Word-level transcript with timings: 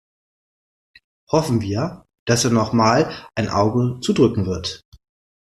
Hoffen 1.31 1.61
wir, 1.61 2.07
dass 2.25 2.43
er 2.43 2.49
noch 2.49 2.73
mal 2.73 3.11
ein 3.35 3.49
Auge 3.49 3.99
zudrücken 4.01 4.47
wird. 4.47 4.81